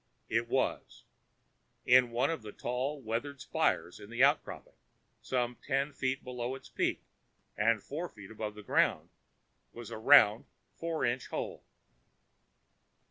It 0.29 0.47
was. 0.47 1.03
In 1.85 2.09
one 2.09 2.31
of 2.31 2.41
the 2.41 2.51
tall, 2.51 2.99
weathered 2.99 3.39
spires 3.39 3.99
in 3.99 4.09
the 4.09 4.23
outcropping, 4.23 4.73
some 5.21 5.57
ten 5.61 5.93
feet 5.93 6.23
below 6.23 6.55
its 6.55 6.69
peak 6.69 7.03
and 7.55 7.83
four 7.83 8.09
feet 8.09 8.31
above 8.31 8.55
the 8.55 8.63
ground, 8.63 9.11
was 9.73 9.91
a 9.91 9.99
round 9.99 10.45
four 10.73 11.05
inch 11.05 11.27
hole. 11.27 11.63